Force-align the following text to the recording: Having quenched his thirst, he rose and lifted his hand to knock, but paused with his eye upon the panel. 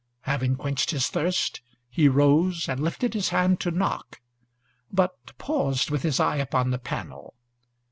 Having 0.21 0.55
quenched 0.55 0.89
his 0.89 1.09
thirst, 1.09 1.61
he 1.87 2.07
rose 2.07 2.67
and 2.67 2.79
lifted 2.79 3.13
his 3.13 3.29
hand 3.29 3.59
to 3.59 3.69
knock, 3.69 4.19
but 4.91 5.37
paused 5.37 5.91
with 5.91 6.01
his 6.01 6.19
eye 6.19 6.37
upon 6.37 6.71
the 6.71 6.79
panel. 6.79 7.35